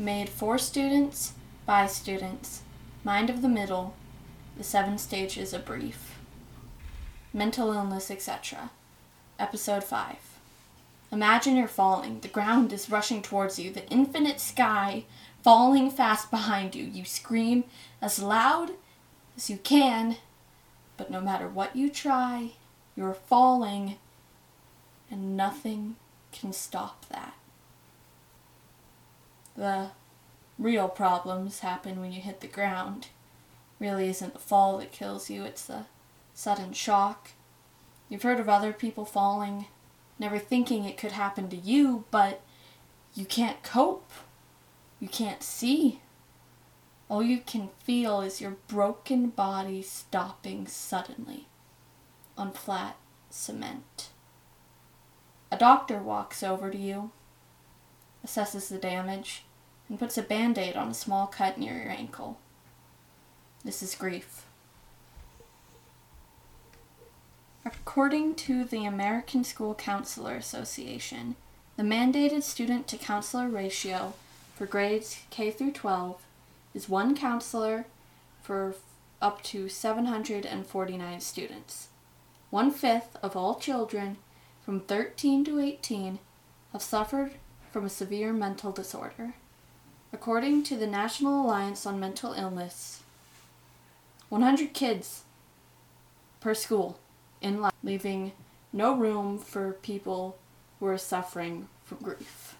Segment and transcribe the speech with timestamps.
[0.00, 1.34] made for students,
[1.66, 2.62] by students,
[3.04, 3.94] mind of the middle,
[4.56, 6.18] the seven stages of brief,
[7.32, 8.70] mental illness, etc.
[9.38, 10.16] Episode 5.
[11.12, 12.20] Imagine you're falling.
[12.20, 15.04] The ground is rushing towards you, the infinite sky
[15.42, 16.84] falling fast behind you.
[16.84, 17.64] You scream
[18.00, 18.72] as loud
[19.36, 20.16] as you can,
[20.96, 22.52] but no matter what you try,
[22.96, 23.96] you're falling,
[25.10, 25.96] and nothing
[26.32, 27.34] can stop that.
[29.60, 29.90] The
[30.58, 33.08] real problems happen when you hit the ground.
[33.78, 35.84] Really isn't the fall that kills you, it's the
[36.32, 37.32] sudden shock.
[38.08, 39.66] You've heard of other people falling,
[40.18, 42.40] never thinking it could happen to you, but
[43.12, 44.10] you can't cope.
[44.98, 46.00] You can't see.
[47.10, 51.48] All you can feel is your broken body stopping suddenly
[52.34, 52.96] on flat
[53.28, 54.08] cement.
[55.52, 57.10] A doctor walks over to you,
[58.24, 59.44] assesses the damage,
[59.90, 62.38] and puts a band aid on a small cut near your ankle.
[63.64, 64.46] This is grief.
[67.66, 71.36] According to the American School Counselor Association,
[71.76, 74.14] the mandated student to counselor ratio
[74.54, 76.22] for grades K through 12
[76.72, 77.86] is one counselor
[78.42, 78.76] for
[79.20, 81.88] up to 749 students.
[82.48, 84.16] One fifth of all children
[84.64, 86.18] from 13 to 18
[86.72, 87.32] have suffered
[87.70, 89.34] from a severe mental disorder.
[90.12, 93.02] According to the National Alliance on Mental Illness,
[94.28, 95.22] 100 kids
[96.40, 96.98] per school
[97.40, 98.32] in life, leaving
[98.72, 100.36] no room for people
[100.78, 102.56] who are suffering from grief.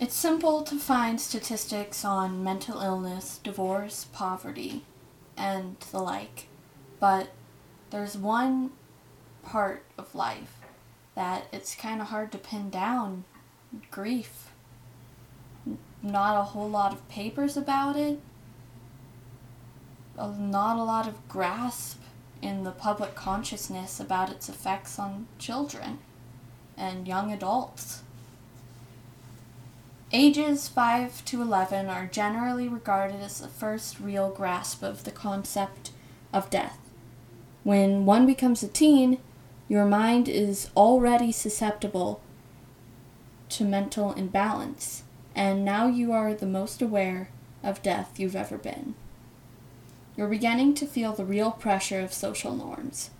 [0.00, 4.84] It's simple to find statistics on mental illness, divorce, poverty,
[5.36, 6.46] and the like,
[7.00, 7.30] but
[7.90, 8.70] there's one
[9.42, 10.58] part of life
[11.16, 13.24] that it's kind of hard to pin down
[13.90, 14.50] grief.
[16.02, 18.20] Not a whole lot of papers about it,
[20.16, 22.00] not a lot of grasp
[22.40, 25.98] in the public consciousness about its effects on children
[26.76, 28.02] and young adults.
[30.12, 35.90] Ages 5 to 11 are generally regarded as the first real grasp of the concept
[36.32, 36.78] of death.
[37.62, 39.18] When one becomes a teen,
[39.68, 42.22] your mind is already susceptible
[43.50, 45.04] to mental imbalance,
[45.34, 47.30] and now you are the most aware
[47.62, 48.94] of death you've ever been.
[50.16, 53.10] You're beginning to feel the real pressure of social norms,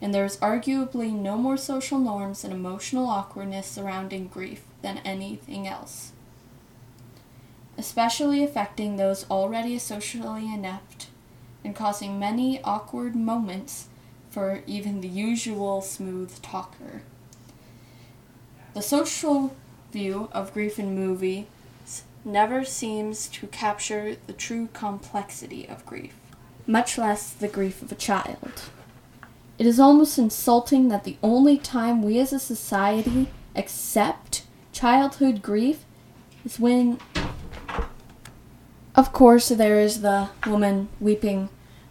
[0.00, 5.66] and there is arguably no more social norms and emotional awkwardness surrounding grief than anything
[5.66, 6.12] else
[7.78, 11.08] especially affecting those already socially inept
[11.64, 13.88] and causing many awkward moments
[14.30, 17.02] for even the usual smooth talker.
[18.76, 19.56] The social
[19.90, 21.46] view of grief in movies
[22.26, 26.12] never seems to capture the true complexity of grief,
[26.66, 28.64] much less the grief of a child.
[29.58, 34.42] It is almost insulting that the only time we as a society accept
[34.72, 35.86] childhood grief
[36.44, 36.98] is when
[38.94, 41.48] of course, there is the woman weeping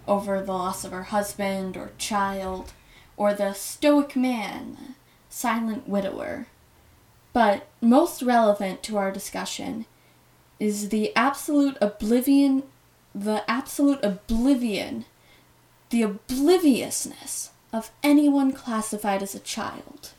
[0.07, 2.74] over the loss of her husband or child,
[3.18, 4.94] or the stoic man,
[5.29, 6.45] silent widower.
[7.35, 9.88] But most relevant to our discussion
[10.57, 12.63] is the absolute oblivion,
[13.13, 15.03] the absolute oblivion,
[15.90, 20.12] the obliviousness of anyone classified as a child.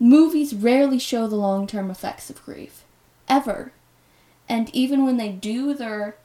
[0.00, 2.84] Movies rarely show the long term effects of grief,
[3.28, 3.72] ever.
[4.48, 6.16] And even when they do, they're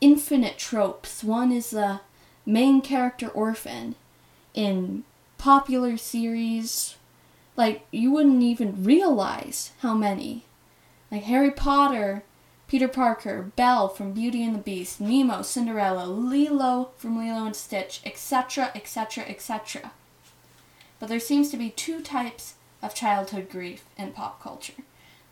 [0.00, 1.24] infinite tropes.
[1.24, 2.02] One is the
[2.46, 3.96] main character orphan
[4.54, 5.02] in
[5.38, 6.94] popular series.
[7.60, 10.46] Like, you wouldn't even realize how many.
[11.10, 12.22] Like Harry Potter,
[12.68, 18.00] Peter Parker, Belle from Beauty and the Beast, Nemo, Cinderella, Lilo from Lilo and Stitch,
[18.02, 19.92] etc., etc., etc.
[20.98, 24.82] But there seems to be two types of childhood grief in pop culture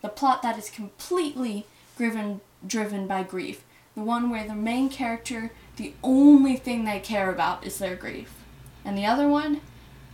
[0.03, 1.65] the plot that is completely
[1.97, 3.65] driven driven by grief.
[3.95, 8.45] The one where the main character, the only thing they care about is their grief.
[8.85, 9.63] And the other one,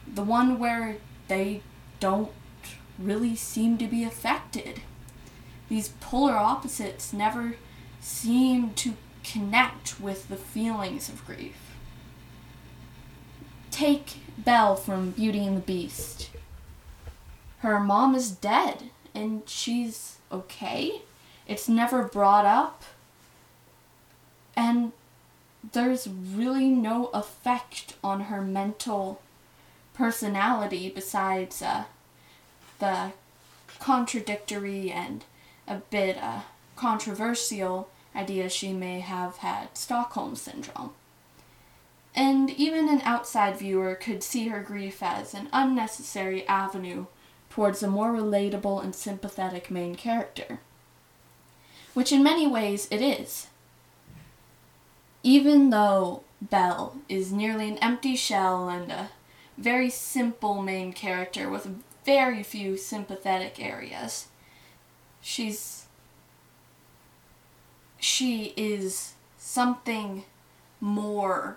[0.06, 1.62] the one where they
[2.04, 2.30] don't
[2.98, 4.82] really seem to be affected.
[5.70, 7.56] These polar opposites never
[8.00, 11.56] seem to connect with the feelings of grief.
[13.70, 16.30] Take Belle from Beauty and the Beast.
[17.60, 21.00] Her mom is dead, and she's okay
[21.46, 22.82] it's never brought up.
[24.56, 24.92] And
[25.72, 29.20] there's really no effect on her mental
[29.94, 31.84] personality besides uh,
[32.78, 33.12] the
[33.78, 35.24] contradictory and
[35.66, 36.40] a bit uh,
[36.76, 40.92] controversial idea she may have had Stockholm Syndrome.
[42.14, 47.06] And even an outside viewer could see her grief as an unnecessary avenue
[47.50, 50.60] towards a more relatable and sympathetic main character.
[51.92, 53.48] Which in many ways it is.
[55.22, 59.10] Even though Belle is nearly an empty shell and a
[59.56, 64.28] very simple main character with very few sympathetic areas,
[65.20, 65.86] she's
[67.98, 70.24] she is something
[70.80, 71.56] more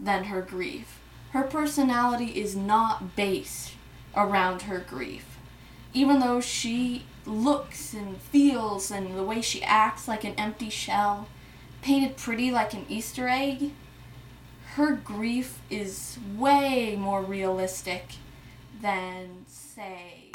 [0.00, 1.00] than her grief.
[1.30, 3.74] Her personality is not based
[4.16, 5.38] around her grief.
[5.92, 11.28] Even though she looks and feels and the way she acts like an empty shell,
[11.82, 13.70] painted pretty like an Easter egg,
[14.74, 18.14] her grief is way more realistic
[18.80, 20.30] than, say.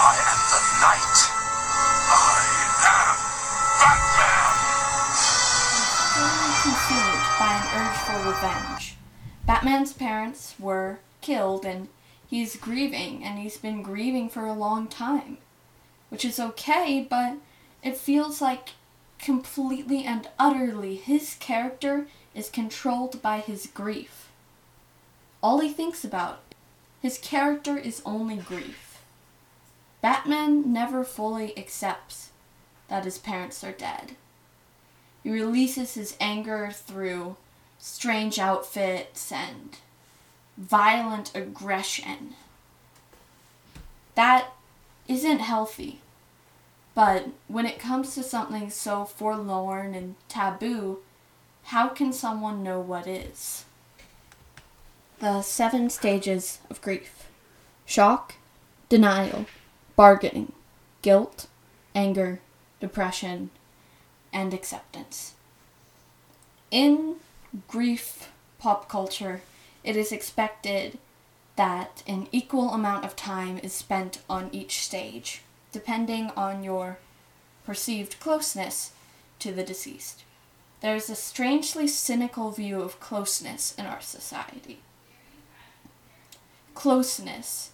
[0.00, 1.16] I am the knight.
[2.10, 2.72] I am
[3.82, 4.54] Batman.
[6.14, 8.96] Fully consumed by an urge for revenge.
[9.46, 11.88] Batman's parents were killed and
[12.28, 15.38] he's grieving, and he's been grieving for a long time.
[16.10, 17.36] Which is okay, but
[17.82, 18.70] it feels like
[19.18, 24.27] completely and utterly his character is controlled by his grief.
[25.42, 26.40] All he thinks about,
[27.00, 28.98] his character is only grief.
[30.00, 32.30] Batman never fully accepts
[32.88, 34.16] that his parents are dead.
[35.22, 37.36] He releases his anger through
[37.78, 39.76] strange outfits and
[40.56, 42.34] violent aggression.
[44.14, 44.52] That
[45.06, 46.00] isn't healthy.
[46.94, 50.98] But when it comes to something so forlorn and taboo,
[51.64, 53.64] how can someone know what is?
[55.20, 57.26] The seven stages of grief
[57.84, 58.36] shock,
[58.88, 59.46] denial,
[59.96, 60.52] bargaining,
[61.02, 61.48] guilt,
[61.92, 62.40] anger,
[62.78, 63.50] depression,
[64.32, 65.34] and acceptance.
[66.70, 67.16] In
[67.66, 68.30] grief
[68.60, 69.40] pop culture,
[69.82, 70.98] it is expected
[71.56, 75.42] that an equal amount of time is spent on each stage,
[75.72, 76.98] depending on your
[77.64, 78.92] perceived closeness
[79.40, 80.22] to the deceased.
[80.80, 84.78] There is a strangely cynical view of closeness in our society.
[86.78, 87.70] Closeness,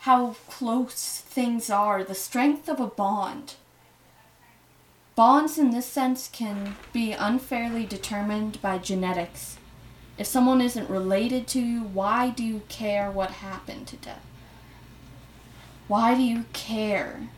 [0.00, 3.54] how close things are, the strength of a bond
[5.14, 9.58] Bonds in this sense can be unfairly determined by genetics.
[10.18, 14.18] If someone isn't related to you, why do you care what happened to them?
[15.86, 17.28] Why do you care?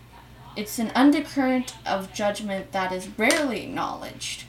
[0.56, 4.44] It's an undercurrent of judgment that is rarely acknowledged.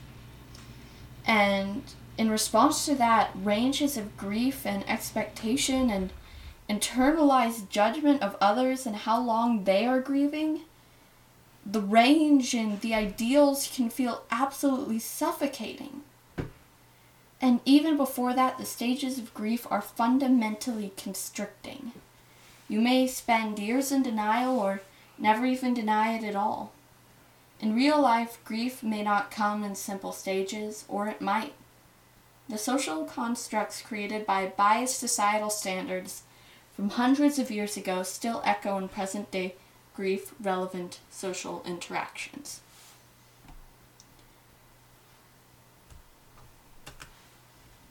[1.26, 1.84] And
[2.18, 6.12] in response to that, ranges of grief and expectation and
[6.70, 10.62] internalized judgment of others and how long they are grieving
[11.70, 16.02] the range and the ideals can feel absolutely suffocating.
[17.42, 21.92] And even before that, the stages of grief are fundamentally constricting.
[22.70, 24.82] You may spend years in denial or
[25.18, 26.72] never even deny it at all.
[27.60, 31.54] In real life, grief may not come in simple stages, or it might.
[32.48, 36.24] The social constructs created by biased societal standards
[36.78, 39.56] from hundreds of years ago still echo in present day
[39.96, 42.62] grief relevant social interactions.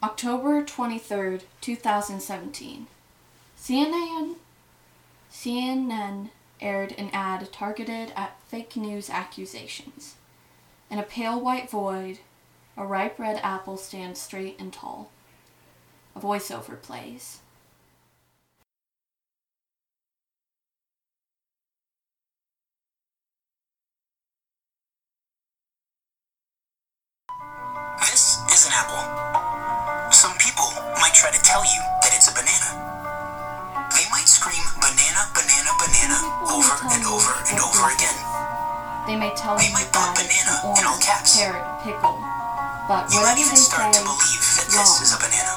[0.01, 2.87] October 23rd, 2017.
[3.59, 4.37] CNN
[5.33, 10.15] CNN aired an ad targeted at fake news accusations.
[10.93, 12.21] In a pale white void,
[12.77, 15.11] a ripe red apple stands straight and tall.
[16.15, 17.41] A voiceover plays.
[28.01, 30.13] An apple.
[30.13, 30.69] Some people
[31.01, 32.71] might try to tell you that it's a banana.
[33.97, 36.19] They might scream banana, banana, banana
[36.53, 38.17] over and over and over again.
[39.09, 41.37] They may tell they you might put banana orange, in all caps.
[41.39, 42.19] carrot, pickle,
[42.91, 44.83] but you whatever might even they start say, to believe that wrong.
[44.85, 45.55] this is a banana.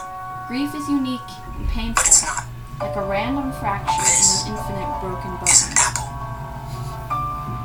[0.48, 2.44] Grief is unique and painful, But it's not.
[2.80, 5.72] like a random fracture This in an infinite broken Is bone.
[5.74, 6.10] an apple.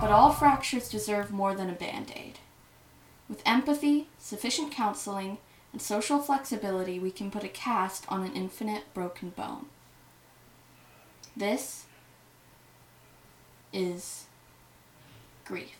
[0.00, 2.38] But all fractures deserve more than a band-aid.
[3.28, 5.38] With empathy, sufficient counseling,
[5.72, 9.66] and social flexibility, we can put a cast on an infinite broken bone.
[11.36, 11.86] This
[13.72, 14.26] is
[15.44, 15.76] grief.